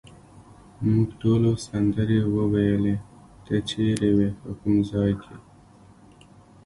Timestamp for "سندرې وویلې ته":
1.65-3.53